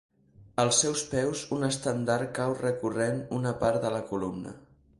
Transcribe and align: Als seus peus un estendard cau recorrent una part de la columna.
Als 0.61 0.77
seus 0.83 1.03
peus 1.11 1.43
un 1.57 1.67
estendard 1.67 2.33
cau 2.39 2.55
recorrent 2.63 3.21
una 3.41 3.55
part 3.61 3.81
de 3.87 3.93
la 3.97 4.01
columna. 4.13 4.59